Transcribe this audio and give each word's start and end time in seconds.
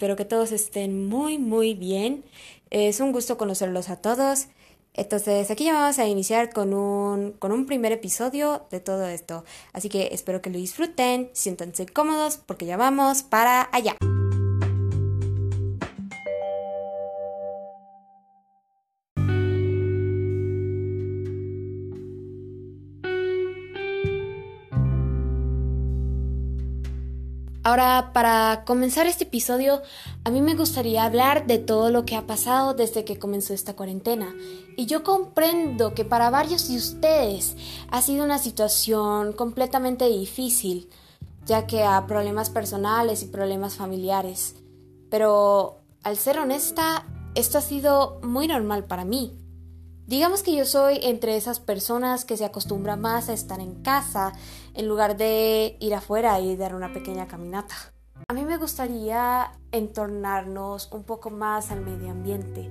espero 0.00 0.16
que 0.16 0.24
todos 0.24 0.50
estén 0.50 1.10
muy 1.10 1.36
muy 1.36 1.74
bien. 1.74 2.24
Es 2.70 3.00
un 3.00 3.12
gusto 3.12 3.36
conocerlos 3.36 3.90
a 3.90 3.96
todos. 3.96 4.46
Entonces 4.94 5.50
aquí 5.50 5.64
ya 5.64 5.74
vamos 5.74 5.98
a 5.98 6.08
iniciar 6.08 6.54
con 6.54 6.72
un, 6.72 7.32
con 7.32 7.52
un 7.52 7.66
primer 7.66 7.92
episodio 7.92 8.62
de 8.70 8.80
todo 8.80 9.06
esto. 9.06 9.44
Así 9.74 9.90
que 9.90 10.08
espero 10.12 10.40
que 10.40 10.48
lo 10.48 10.56
disfruten, 10.56 11.28
siéntanse 11.34 11.84
cómodos 11.84 12.38
porque 12.38 12.64
ya 12.64 12.78
vamos 12.78 13.22
para 13.22 13.68
allá. 13.72 13.94
Ahora, 27.62 28.12
para 28.14 28.64
comenzar 28.64 29.06
este 29.06 29.24
episodio, 29.24 29.82
a 30.24 30.30
mí 30.30 30.40
me 30.40 30.54
gustaría 30.54 31.04
hablar 31.04 31.46
de 31.46 31.58
todo 31.58 31.90
lo 31.90 32.06
que 32.06 32.16
ha 32.16 32.26
pasado 32.26 32.72
desde 32.72 33.04
que 33.04 33.18
comenzó 33.18 33.52
esta 33.52 33.76
cuarentena. 33.76 34.34
Y 34.78 34.86
yo 34.86 35.04
comprendo 35.04 35.92
que 35.92 36.06
para 36.06 36.30
varios 36.30 36.68
de 36.68 36.76
ustedes 36.76 37.56
ha 37.90 38.00
sido 38.00 38.24
una 38.24 38.38
situación 38.38 39.34
completamente 39.34 40.08
difícil, 40.08 40.88
ya 41.44 41.66
que 41.66 41.84
a 41.84 42.06
problemas 42.06 42.48
personales 42.48 43.22
y 43.22 43.26
problemas 43.26 43.74
familiares. 43.74 44.56
Pero, 45.10 45.80
al 46.02 46.16
ser 46.16 46.38
honesta, 46.38 47.04
esto 47.34 47.58
ha 47.58 47.62
sido 47.62 48.20
muy 48.22 48.46
normal 48.46 48.84
para 48.84 49.04
mí. 49.04 49.39
Digamos 50.10 50.42
que 50.42 50.56
yo 50.56 50.64
soy 50.64 50.98
entre 51.04 51.36
esas 51.36 51.60
personas 51.60 52.24
que 52.24 52.36
se 52.36 52.44
acostumbran 52.44 53.00
más 53.00 53.28
a 53.28 53.32
estar 53.32 53.60
en 53.60 53.76
casa 53.76 54.32
en 54.74 54.88
lugar 54.88 55.16
de 55.16 55.76
ir 55.78 55.94
afuera 55.94 56.40
y 56.40 56.56
dar 56.56 56.74
una 56.74 56.92
pequeña 56.92 57.28
caminata. 57.28 57.76
A 58.26 58.34
mí 58.34 58.44
me 58.44 58.56
gustaría 58.56 59.52
entornarnos 59.70 60.90
un 60.90 61.04
poco 61.04 61.30
más 61.30 61.70
al 61.70 61.82
medio 61.82 62.10
ambiente, 62.10 62.68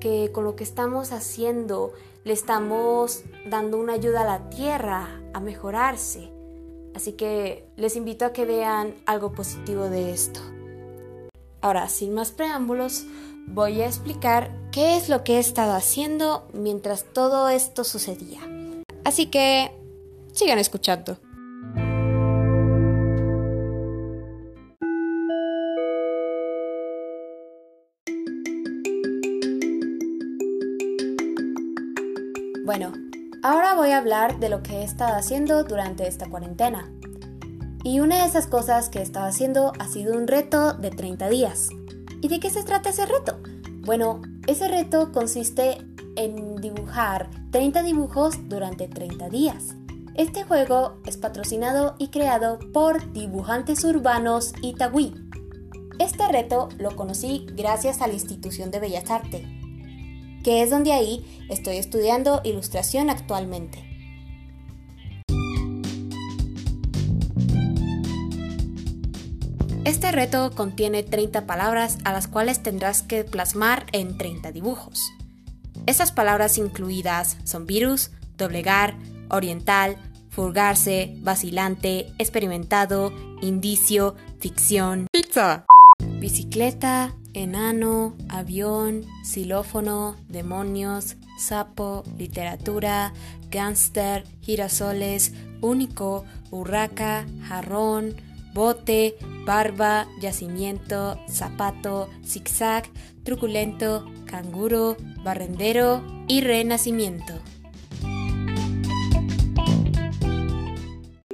que 0.00 0.30
con 0.34 0.44
lo 0.44 0.54
que 0.54 0.64
estamos 0.64 1.12
haciendo 1.12 1.94
le 2.24 2.34
estamos 2.34 3.22
dando 3.48 3.78
una 3.78 3.94
ayuda 3.94 4.20
a 4.20 4.38
la 4.38 4.50
tierra 4.50 5.22
a 5.32 5.40
mejorarse. 5.40 6.30
Así 6.94 7.12
que 7.12 7.70
les 7.76 7.96
invito 7.96 8.26
a 8.26 8.34
que 8.34 8.44
vean 8.44 8.96
algo 9.06 9.32
positivo 9.32 9.84
de 9.84 10.12
esto. 10.12 10.40
Ahora, 11.62 11.88
sin 11.88 12.12
más 12.12 12.32
preámbulos, 12.32 13.06
voy 13.46 13.80
a 13.80 13.86
explicar 13.86 14.50
qué 14.72 14.96
es 14.96 15.08
lo 15.08 15.24
que 15.24 15.36
he 15.36 15.38
estado 15.38 15.74
haciendo 15.74 16.48
mientras 16.52 17.04
todo 17.12 17.48
esto 17.48 17.84
sucedía. 17.84 18.40
Así 19.04 19.26
que 19.26 19.72
sigan 20.32 20.58
escuchando. 20.58 21.18
Bueno, 32.64 32.92
ahora 33.44 33.74
voy 33.74 33.90
a 33.90 33.98
hablar 33.98 34.40
de 34.40 34.48
lo 34.48 34.62
que 34.62 34.78
he 34.78 34.82
estado 34.82 35.14
haciendo 35.14 35.62
durante 35.62 36.08
esta 36.08 36.28
cuarentena. 36.28 36.92
Y 37.84 38.00
una 38.00 38.22
de 38.22 38.28
esas 38.28 38.48
cosas 38.48 38.88
que 38.88 38.98
he 38.98 39.02
estado 39.02 39.26
haciendo 39.26 39.72
ha 39.78 39.86
sido 39.86 40.14
un 40.14 40.26
reto 40.26 40.72
de 40.72 40.90
30 40.90 41.28
días. 41.28 41.68
¿Y 42.20 42.28
de 42.28 42.40
qué 42.40 42.50
se 42.50 42.64
trata 42.64 42.90
ese 42.90 43.06
reto? 43.06 43.38
Bueno, 43.80 44.22
ese 44.46 44.68
reto 44.68 45.12
consiste 45.12 45.78
en 46.16 46.56
dibujar 46.56 47.30
30 47.50 47.82
dibujos 47.82 48.48
durante 48.48 48.88
30 48.88 49.28
días. 49.28 49.76
Este 50.14 50.44
juego 50.44 50.98
es 51.04 51.18
patrocinado 51.18 51.94
y 51.98 52.08
creado 52.08 52.58
por 52.72 53.12
Dibujantes 53.12 53.84
Urbanos 53.84 54.54
Itagüí. 54.62 55.14
Este 55.98 56.26
reto 56.28 56.70
lo 56.78 56.96
conocí 56.96 57.46
gracias 57.54 58.00
a 58.00 58.06
la 58.06 58.14
institución 58.14 58.70
de 58.70 58.80
Bellas 58.80 59.10
Artes, 59.10 59.42
que 60.42 60.62
es 60.62 60.70
donde 60.70 60.92
ahí 60.92 61.24
estoy 61.50 61.76
estudiando 61.76 62.40
ilustración 62.44 63.10
actualmente. 63.10 63.95
Este 69.86 70.10
reto 70.10 70.50
contiene 70.50 71.04
30 71.04 71.46
palabras 71.46 71.98
a 72.02 72.12
las 72.12 72.26
cuales 72.26 72.60
tendrás 72.60 73.02
que 73.02 73.22
plasmar 73.22 73.86
en 73.92 74.18
30 74.18 74.50
dibujos. 74.50 75.12
Esas 75.86 76.10
palabras 76.10 76.58
incluidas 76.58 77.36
son 77.44 77.66
virus, 77.66 78.10
doblegar, 78.36 78.96
oriental, 79.30 79.96
furgarse, 80.28 81.14
vacilante, 81.20 82.12
experimentado, 82.18 83.12
indicio, 83.40 84.16
ficción, 84.40 85.06
pizza, 85.12 85.66
bicicleta, 86.18 87.14
enano, 87.32 88.16
avión, 88.28 89.02
xilófono, 89.22 90.16
demonios, 90.28 91.14
sapo, 91.38 92.02
literatura, 92.18 93.12
gánster, 93.52 94.24
girasoles, 94.40 95.32
único, 95.60 96.24
urraca, 96.50 97.24
jarrón, 97.46 98.16
bote, 98.56 99.16
barba, 99.44 100.08
yacimiento, 100.18 101.20
zapato, 101.28 102.08
zigzag, 102.24 102.88
truculento, 103.22 104.06
canguro, 104.24 104.96
barrendero 105.22 106.02
y 106.26 106.40
renacimiento. 106.40 107.34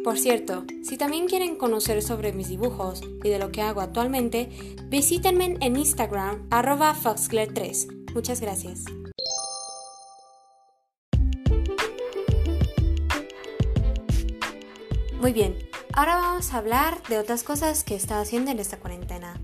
Por 0.03 0.19
cierto, 0.19 0.65
si 0.83 0.99
también 0.99 1.29
quieren 1.29 1.55
conocer 1.55 2.03
sobre 2.03 2.33
mis 2.33 2.49
dibujos 2.49 3.03
y 3.23 3.29
de 3.29 3.39
lo 3.39 3.53
que 3.53 3.63
hago 3.63 3.81
actualmente, 3.81 4.49
visítenme 4.89 5.57
en 5.61 5.77
Instagram 5.77 6.49
arroba 6.51 6.93
foxclair3. 6.93 8.13
Muchas 8.15 8.41
gracias. 8.41 8.85
Muy 15.21 15.33
bien, 15.33 15.57
Ahora 15.95 16.17
vamos 16.17 16.55
a 16.55 16.57
hablar 16.57 17.03
de 17.11 17.19
otras 17.19 17.43
cosas 17.43 17.85
que 17.85 17.93
he 17.93 17.97
estado 17.99 18.23
haciendo 18.23 18.51
en 18.51 18.59
esta 18.59 18.79
cuarentena. 18.79 19.39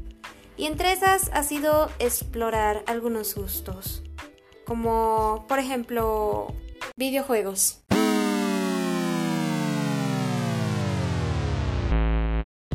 Y 0.56 0.64
entre 0.64 0.92
esas 0.92 1.30
ha 1.34 1.42
sido 1.42 1.90
explorar 1.98 2.84
algunos 2.86 3.34
gustos. 3.34 4.02
Como 4.64 5.44
por 5.46 5.58
ejemplo 5.58 6.54
videojuegos. 6.96 7.82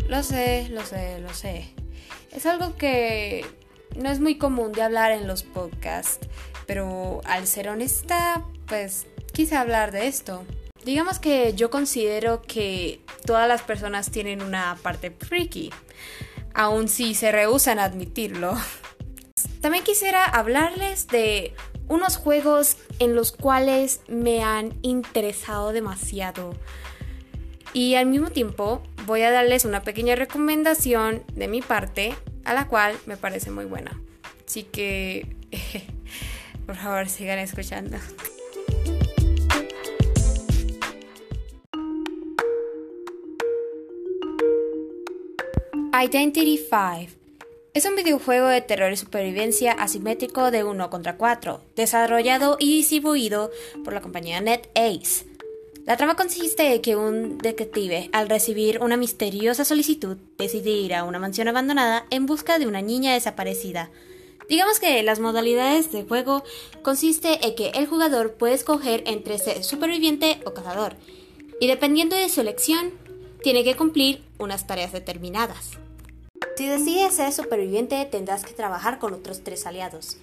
Lo 0.07 0.21
sé, 0.21 0.69
lo 0.69 0.85
sé, 0.85 1.17
lo 1.19 1.33
sé. 1.33 1.73
Es 2.31 2.45
algo 2.45 2.75
que 2.75 3.43
no 3.95 4.11
es 4.11 4.19
muy 4.19 4.37
común 4.37 4.71
de 4.71 4.83
hablar 4.83 5.11
en 5.11 5.25
los 5.25 5.41
podcasts, 5.41 6.27
pero 6.67 7.21
al 7.25 7.47
ser 7.47 7.69
honesta, 7.69 8.45
pues 8.67 9.07
quise 9.33 9.55
hablar 9.55 9.91
de 9.91 10.05
esto. 10.05 10.45
Digamos 10.85 11.19
que 11.19 11.53
yo 11.53 11.69
considero 11.69 12.41
que 12.41 12.99
todas 13.25 13.47
las 13.47 13.61
personas 13.61 14.11
tienen 14.11 14.41
una 14.41 14.77
parte 14.81 15.11
freaky, 15.11 15.71
aun 16.53 16.87
si 16.87 17.15
se 17.15 17.31
rehusan 17.31 17.79
a 17.79 17.85
admitirlo. 17.85 18.55
También 19.61 19.83
quisiera 19.83 20.25
hablarles 20.25 21.07
de 21.07 21.53
unos 21.87 22.17
juegos 22.17 22.77
en 22.99 23.15
los 23.15 23.31
cuales 23.31 24.01
me 24.07 24.43
han 24.43 24.73
interesado 24.81 25.71
demasiado. 25.71 26.53
Y 27.73 27.95
al 27.95 28.05
mismo 28.05 28.29
tiempo 28.29 28.83
voy 29.05 29.21
a 29.21 29.31
darles 29.31 29.65
una 29.65 29.83
pequeña 29.83 30.15
recomendación 30.15 31.23
de 31.33 31.47
mi 31.47 31.61
parte, 31.61 32.13
a 32.43 32.53
la 32.53 32.67
cual 32.67 32.97
me 33.05 33.17
parece 33.17 33.51
muy 33.51 33.65
buena. 33.65 33.99
Así 34.45 34.63
que, 34.63 35.35
por 36.65 36.75
favor, 36.75 37.07
sigan 37.09 37.39
escuchando. 37.39 37.97
Identity 46.03 46.57
5 46.57 47.13
es 47.73 47.85
un 47.85 47.95
videojuego 47.95 48.49
de 48.49 48.59
terror 48.59 48.91
y 48.91 48.97
supervivencia 48.97 49.71
asimétrico 49.71 50.51
de 50.51 50.65
1 50.65 50.89
contra 50.89 51.15
4, 51.15 51.61
desarrollado 51.77 52.57
y 52.59 52.75
distribuido 52.75 53.51
por 53.85 53.93
la 53.93 54.01
compañía 54.01 54.41
NetAce. 54.41 55.25
La 55.85 55.95
trama 55.95 56.17
consiste 56.17 56.73
en 56.73 56.81
que 56.81 56.97
un 56.97 57.37
detective, 57.37 58.09
al 58.11 58.27
recibir 58.27 58.81
una 58.81 58.97
misteriosa 58.97 59.63
solicitud, 59.63 60.17
decide 60.37 60.71
ir 60.71 60.93
a 60.93 61.05
una 61.05 61.19
mansión 61.19 61.47
abandonada 61.47 62.05
en 62.09 62.25
busca 62.25 62.59
de 62.59 62.67
una 62.67 62.81
niña 62.81 63.13
desaparecida. 63.13 63.89
Digamos 64.49 64.81
que 64.81 65.01
las 65.03 65.21
modalidades 65.21 65.93
de 65.93 66.03
juego 66.03 66.43
consiste 66.81 67.47
en 67.47 67.55
que 67.55 67.69
el 67.69 67.87
jugador 67.87 68.33
puede 68.33 68.55
escoger 68.55 69.03
entre 69.07 69.37
ser 69.37 69.63
superviviente 69.63 70.41
o 70.45 70.53
cazador, 70.53 70.97
y 71.61 71.67
dependiendo 71.67 72.17
de 72.17 72.27
su 72.27 72.41
elección, 72.41 72.91
tiene 73.41 73.63
que 73.63 73.77
cumplir 73.77 74.21
unas 74.37 74.67
tareas 74.67 74.91
determinadas. 74.91 75.77
Si 76.55 76.67
decides 76.67 77.15
ser 77.15 77.31
superviviente, 77.31 78.05
tendrás 78.05 78.43
que 78.43 78.53
trabajar 78.53 78.99
con 78.99 79.13
otros 79.13 79.43
tres 79.43 79.65
aliados. 79.65 80.17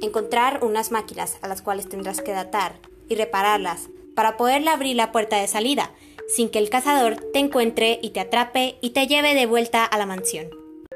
Encontrar 0.00 0.64
unas 0.64 0.90
máquinas 0.90 1.36
a 1.42 1.48
las 1.48 1.60
cuales 1.60 1.86
tendrás 1.86 2.22
que 2.22 2.32
datar 2.32 2.76
y 3.10 3.14
repararlas 3.14 3.90
para 4.14 4.38
poderle 4.38 4.70
abrir 4.70 4.96
la 4.96 5.12
puerta 5.12 5.36
de 5.36 5.46
salida, 5.46 5.92
sin 6.28 6.48
que 6.48 6.58
el 6.58 6.70
cazador 6.70 7.16
te 7.32 7.40
encuentre 7.40 7.98
y 8.02 8.10
te 8.10 8.20
atrape 8.20 8.76
y 8.80 8.90
te 8.90 9.06
lleve 9.06 9.34
de 9.34 9.44
vuelta 9.44 9.84
a 9.84 9.98
la 9.98 10.06
mansión. 10.06 10.48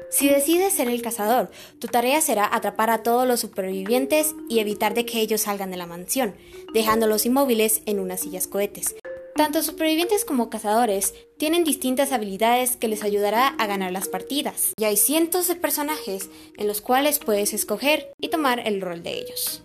Si 0.09 0.27
decides 0.27 0.73
ser 0.73 0.89
el 0.89 1.01
cazador, 1.03 1.51
tu 1.79 1.87
tarea 1.87 2.19
será 2.19 2.49
atrapar 2.51 2.89
a 2.89 3.03
todos 3.03 3.27
los 3.27 3.39
supervivientes 3.39 4.35
y 4.49 4.59
evitar 4.59 4.95
de 4.95 5.05
que 5.05 5.19
ellos 5.19 5.41
salgan 5.41 5.69
de 5.69 5.77
la 5.77 5.87
mansión, 5.87 6.35
dejándolos 6.73 7.25
inmóviles 7.27 7.83
en 7.85 7.99
unas 7.99 8.21
sillas 8.21 8.47
cohetes. 8.47 8.95
Tanto 9.35 9.63
supervivientes 9.63 10.25
como 10.25 10.51
cazadores 10.51 11.15
tienen 11.39 11.63
distintas 11.63 12.11
habilidades 12.11 12.75
que 12.75 12.87
les 12.87 13.03
ayudará 13.03 13.47
a 13.47 13.65
ganar 13.65 13.91
las 13.91 14.07
partidas, 14.07 14.73
y 14.77 14.83
hay 14.83 14.95
cientos 14.95 15.47
de 15.47 15.55
personajes 15.55 16.29
en 16.55 16.67
los 16.67 16.81
cuales 16.81 17.17
puedes 17.17 17.51
escoger 17.53 18.11
y 18.19 18.29
tomar 18.29 18.59
el 18.59 18.79
rol 18.79 19.01
de 19.01 19.13
ellos. 19.13 19.63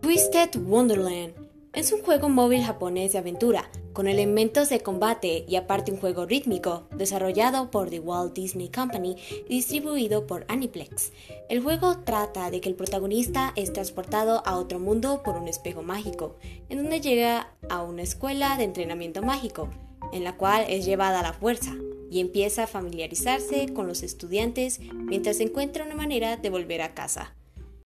Twisted 0.00 0.50
Wonderland 0.64 1.34
es 1.72 1.90
un 1.90 2.02
juego 2.02 2.28
móvil 2.28 2.62
japonés 2.62 3.12
de 3.12 3.18
aventura, 3.18 3.68
con 3.94 4.08
elementos 4.08 4.68
de 4.68 4.80
combate 4.80 5.46
y 5.48 5.56
aparte 5.56 5.92
un 5.92 5.98
juego 5.98 6.26
rítmico, 6.26 6.86
desarrollado 6.94 7.70
por 7.70 7.88
The 7.88 8.00
Walt 8.00 8.34
Disney 8.34 8.68
Company 8.68 9.16
y 9.48 9.54
distribuido 9.54 10.26
por 10.26 10.44
Aniplex. 10.48 11.12
El 11.48 11.62
juego 11.62 12.00
trata 12.00 12.50
de 12.50 12.60
que 12.60 12.68
el 12.68 12.74
protagonista 12.74 13.52
es 13.56 13.72
transportado 13.72 14.42
a 14.44 14.58
otro 14.58 14.80
mundo 14.80 15.22
por 15.22 15.36
un 15.36 15.48
espejo 15.48 15.82
mágico, 15.82 16.36
en 16.68 16.78
donde 16.78 17.00
llega 17.00 17.52
a 17.70 17.82
una 17.82 18.02
escuela 18.02 18.58
de 18.58 18.64
entrenamiento 18.64 19.22
mágico, 19.22 19.70
en 20.12 20.24
la 20.24 20.36
cual 20.36 20.66
es 20.68 20.84
llevada 20.84 21.20
a 21.20 21.22
la 21.22 21.32
fuerza, 21.32 21.74
y 22.10 22.20
empieza 22.20 22.64
a 22.64 22.68
familiarizarse 22.68 23.72
con 23.72 23.86
los 23.86 24.02
estudiantes 24.02 24.80
mientras 24.92 25.40
encuentra 25.40 25.84
una 25.84 25.94
manera 25.94 26.36
de 26.36 26.50
volver 26.50 26.82
a 26.82 26.94
casa. 26.94 27.34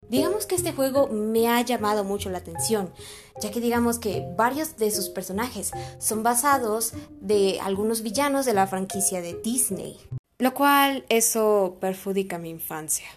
Digamos 0.09 0.45
que 0.45 0.55
este 0.55 0.71
juego 0.71 1.07
me 1.07 1.49
ha 1.49 1.61
llamado 1.61 2.03
mucho 2.03 2.29
la 2.29 2.37
atención, 2.37 2.93
ya 3.41 3.51
que 3.51 3.59
digamos 3.59 3.99
que 3.99 4.25
varios 4.37 4.77
de 4.77 4.89
sus 4.91 5.09
personajes 5.09 5.71
son 5.99 6.23
basados 6.23 6.93
de 7.19 7.59
algunos 7.61 8.01
villanos 8.01 8.45
de 8.45 8.53
la 8.53 8.67
franquicia 8.67 9.21
de 9.21 9.33
Disney, 9.33 9.99
lo 10.37 10.53
cual 10.53 11.05
eso 11.09 11.77
perjudica 11.81 12.37
mi 12.37 12.49
infancia. 12.49 13.07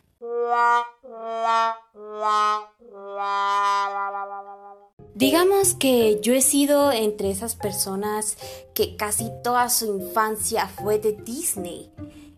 Digamos 5.15 5.75
que 5.75 6.21
yo 6.23 6.35
he 6.35 6.41
sido 6.41 6.93
entre 6.93 7.31
esas 7.31 7.55
personas 7.55 8.37
que 8.75 8.97
casi 8.97 9.31
toda 9.45 9.69
su 9.69 10.01
infancia 10.01 10.67
fue 10.67 10.99
de 10.99 11.13
Disney. 11.13 11.93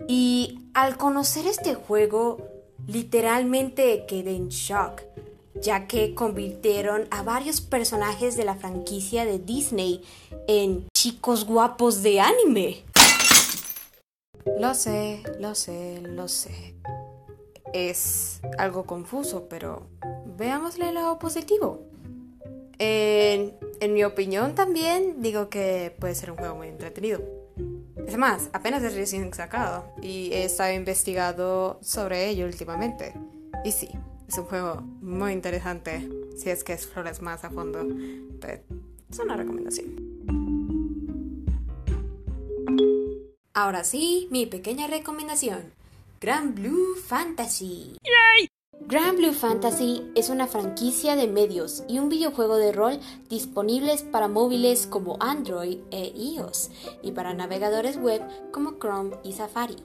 Y 0.09 0.59
al 0.75 0.97
conocer 0.97 1.47
este 1.47 1.75
juego, 1.75 2.39
Literalmente 2.87 4.07
quedé 4.07 4.35
en 4.35 4.49
shock, 4.49 5.03
ya 5.55 5.87
que 5.87 6.15
convirtieron 6.15 7.07
a 7.11 7.23
varios 7.23 7.61
personajes 7.61 8.37
de 8.37 8.45
la 8.45 8.57
franquicia 8.57 9.25
de 9.25 9.39
Disney 9.39 10.03
en 10.49 10.89
chicos 10.93 11.45
guapos 11.45 12.03
de 12.03 12.21
anime. 12.21 12.83
Lo 14.59 14.75
sé, 14.75 15.23
lo 15.39 15.55
sé, 15.55 16.01
lo 16.03 16.27
sé. 16.27 16.75
Es 17.73 18.41
algo 18.59 18.85
confuso, 18.85 19.47
pero 19.49 19.87
veámosle 20.37 20.89
el 20.89 20.95
lado 20.95 21.19
positivo. 21.19 21.87
En, 22.79 23.55
en 23.81 23.95
mi 23.95 24.03
opinión 24.03 24.57
también 24.57 25.23
digo 25.23 25.49
que 25.49 25.95
puede 26.01 26.17
ser 26.17 26.33
un 26.33 26.37
juego 26.37 26.57
muy 26.57 26.69
entretenido. 26.69 27.42
Es 28.13 28.19
más, 28.19 28.51
apenas 28.53 28.83
es 28.83 28.95
recién 28.95 29.33
sacado 29.33 29.91
y 30.03 30.31
he 30.35 30.45
estado 30.45 30.75
investigando 30.75 31.79
sobre 31.81 32.29
ello 32.29 32.45
últimamente. 32.45 33.15
Y 33.65 33.73
sí, 33.73 33.89
es 34.29 34.37
un 34.37 34.45
juego 34.45 34.83
muy 35.01 35.33
interesante 35.33 36.11
si 36.37 36.51
es 36.51 36.63
que 36.63 36.75
explores 36.75 37.23
más 37.23 37.43
a 37.43 37.49
fondo. 37.49 37.81
es 37.81 39.19
una 39.19 39.35
recomendación. 39.35 39.97
Ahora 43.55 43.83
sí, 43.83 44.29
mi 44.31 44.45
pequeña 44.45 44.89
recomendación. 44.89 45.73
Grand 46.21 46.55
Blue 46.55 46.97
Fantasy. 46.97 47.97
Grand 48.87 49.17
Blue 49.17 49.33
Fantasy 49.33 50.11
es 50.15 50.29
una 50.29 50.47
franquicia 50.47 51.15
de 51.15 51.29
medios 51.29 51.85
y 51.89 51.99
un 51.99 52.09
videojuego 52.09 52.57
de 52.57 52.73
rol 52.73 52.99
disponibles 53.29 54.03
para 54.03 54.29
móviles 54.29 54.87
como 54.87 55.17
Android 55.21 55.79
e 55.91 56.13
iOS 56.15 56.71
y 57.03 57.13
para 57.13 57.33
navegadores 57.33 57.97
web 57.97 58.23
como 58.51 58.79
Chrome 58.79 59.17
y 59.23 59.33
Safari. 59.35 59.77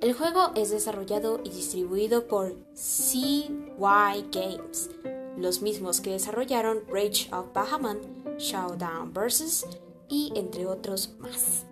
El 0.00 0.14
juego 0.14 0.52
es 0.56 0.70
desarrollado 0.70 1.40
y 1.44 1.50
distribuido 1.50 2.26
por 2.26 2.56
CY 2.74 3.78
Games, 3.78 4.90
los 5.36 5.62
mismos 5.62 6.00
que 6.00 6.10
desarrollaron 6.10 6.82
Rage 6.88 7.28
of 7.32 7.52
Bahamut, 7.54 8.02
Showdown 8.38 9.12
Versus 9.12 9.64
y 10.08 10.32
entre 10.34 10.66
otros 10.66 11.14
más. 11.18 11.66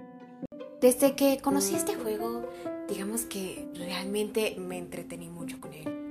Desde 0.80 1.14
que 1.16 1.38
conocí 1.42 1.74
este 1.74 1.96
juego, 1.96 2.44
digamos 2.88 3.22
que 3.22 3.68
realmente 3.74 4.56
me 4.58 4.78
entretení 4.78 5.28
mucho 5.28 5.60
con 5.60 5.72
él 5.72 6.01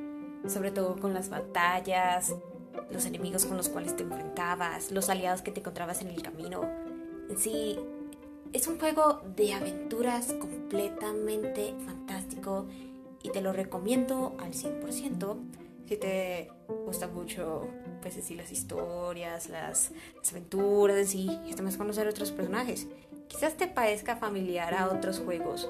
sobre 0.48 0.72
todo 0.72 0.96
con 0.98 1.14
las 1.14 1.30
batallas, 1.30 2.34
los 2.92 3.06
enemigos 3.06 3.46
con 3.46 3.58
los 3.58 3.70
cuales 3.70 3.96
te 3.96 4.04
enfrentabas, 4.04 4.92
los 4.92 5.10
aliados 5.10 5.42
que 5.42 5.52
te 5.52 5.60
encontrabas 5.60 6.02
en 6.02 6.08
el 6.08 6.22
camino. 6.22 6.62
En 7.30 7.38
sí, 7.38 7.80
es 8.54 8.68
un 8.68 8.80
juego 8.80 9.22
de 9.36 9.54
aventuras 9.54 10.34
completamente 10.34 11.74
fantástico 11.86 12.66
y 13.24 13.30
te 13.30 13.42
lo 13.42 13.54
recomiendo 13.54 14.36
al 14.40 14.52
100%. 14.52 15.38
Si 15.88 15.98
te 15.98 16.50
gusta 16.86 17.08
mucho, 17.08 17.68
pues 18.02 18.32
las 18.32 18.52
historias, 18.52 19.50
las, 19.50 19.92
aventuras 20.32 20.98
en 20.98 21.08
sí, 21.08 21.40
y 21.46 21.54
además 21.54 21.78
conocer 21.78 22.08
otros 22.08 22.32
personajes. 22.32 22.88
Quizás 23.28 23.56
te 23.56 23.68
parezca 23.68 24.16
familiar 24.16 24.74
a 24.74 24.88
otros 24.88 25.20
juegos 25.20 25.70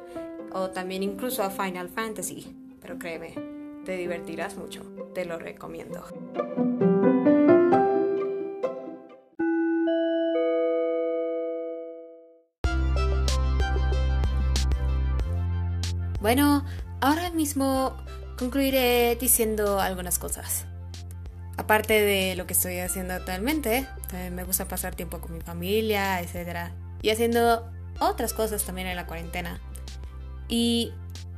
o 0.54 0.70
también 0.70 1.04
incluso 1.04 1.44
a 1.44 1.50
Final 1.50 1.90
Fantasy, 1.90 2.56
pero 2.82 2.98
créeme, 2.98 3.51
te 3.86 3.98
divertirás 3.98 4.56
mucho, 4.58 4.82
te 5.14 5.26
lo 5.26 5.38
recomiendo. 5.40 6.06
Bueno, 16.20 16.64
ahora 17.02 17.32
mismo 17.32 17.98
concluiré 18.38 19.16
diciendo 19.20 19.80
algunas 19.80 20.20
cosas. 20.20 20.68
Aparte 21.58 22.00
de 22.00 22.36
lo 22.36 22.46
que 22.46 22.54
estoy 22.54 22.80
haciendo 22.80 23.14
actualmente, 23.14 23.88
me 24.32 24.44
gusta 24.44 24.68
pasar 24.68 24.96
tiempo 24.96 25.20
con 25.20 25.34
mi 25.34 25.42
familia, 25.42 26.22
etc. 26.22 26.72
Y 27.02 27.10
haciendo 27.10 27.70
otras 28.00 28.34
cosas 28.34 28.64
también 28.64 28.88
en 28.88 28.96
la 28.96 29.08
cuarentena. 29.08 29.60
Y 30.48 30.94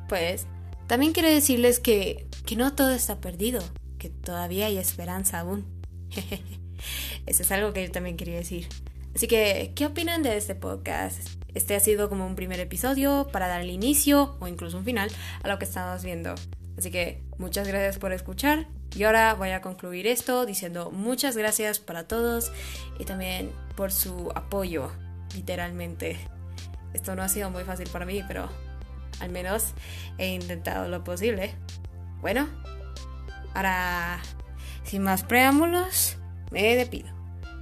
pues 0.09 0.47
también 0.93 1.11
quiero 1.11 1.27
decirles 1.27 1.79
que, 1.79 2.27
no 2.55 2.75
todo 2.75 2.91
está 2.91 3.19
perdido, 3.19 3.63
que 3.97 4.09
todavía 4.09 4.67
hay 4.67 4.77
esperanza 4.77 5.39
aún. 5.39 5.65
Eso 7.25 7.41
es 7.41 7.51
algo 7.51 7.73
que 7.73 7.87
yo 7.87 7.91
también 7.91 8.15
quería 8.15 8.35
decir. 8.35 8.67
Así 9.15 9.25
que, 9.25 9.71
¿qué 9.75 9.87
opinan 9.87 10.21
de 10.21 10.37
este 10.37 10.53
podcast? 10.53 11.17
Este 11.55 11.75
ha 11.75 11.79
sido 11.79 12.09
como 12.09 12.27
un 12.27 12.35
primer 12.35 12.59
episodio 12.59 13.27
para 13.31 13.47
dar 13.47 13.61
el 13.61 13.71
inicio 13.71 14.37
o 14.39 14.47
incluso 14.47 14.77
un 14.77 14.85
final 14.85 15.09
a 15.41 15.47
lo 15.47 15.57
que 15.57 15.65
estamos 15.65 16.03
viendo. 16.03 16.35
Así 16.77 16.91
que 16.91 17.23
muchas 17.39 17.67
gracias 17.67 17.97
por 17.97 18.13
escuchar 18.13 18.67
y 18.95 19.01
ahora 19.01 19.33
voy 19.33 19.49
a 19.49 19.61
concluir 19.61 20.05
esto 20.05 20.45
diciendo 20.45 20.91
muchas 20.91 21.35
gracias 21.35 21.79
para 21.79 22.07
todos 22.07 22.51
y 22.99 23.05
también 23.05 23.49
por 23.75 23.91
su 23.91 24.31
apoyo, 24.35 24.91
literalmente. 25.33 26.19
Esto 26.93 27.15
no 27.15 27.23
ha 27.23 27.29
sido 27.29 27.49
muy 27.49 27.63
fácil 27.63 27.89
para 27.89 28.05
mí, 28.05 28.21
pero 28.27 28.47
al 29.19 29.29
menos 29.29 29.73
he 30.17 30.27
intentado 30.27 30.87
lo 30.89 31.03
posible. 31.03 31.53
Bueno, 32.21 32.47
ahora, 33.53 34.19
sin 34.83 35.03
más 35.03 35.23
preámbulos, 35.23 36.17
me 36.51 36.75
despido. 36.75 37.09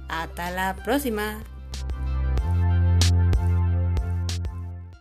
Hasta 0.08 0.50
la 0.50 0.76
próxima. 0.76 1.42